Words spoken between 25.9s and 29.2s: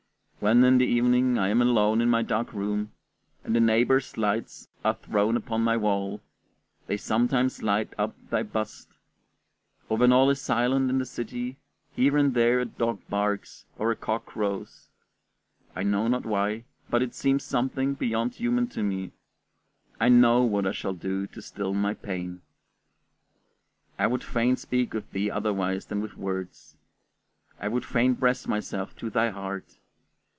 with words; I would fain press myself to